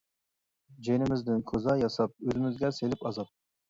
[0.87, 3.37] جېنىمىزدىن كوزا ياساپ، ئۆزىمىزگە سېلىپ ئازاب.